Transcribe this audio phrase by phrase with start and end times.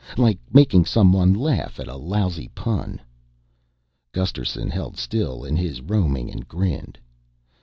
[0.17, 2.99] Like making someone laugh at a lousy pun."
[4.13, 6.97] Gusterson held still in his roaming and grinned.